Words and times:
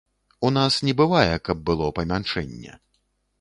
У 0.47 0.49
нас 0.55 0.77
не 0.87 0.93
бывае, 1.01 1.35
каб 1.49 1.61
было 1.67 1.91
памяншэнне. 1.99 2.75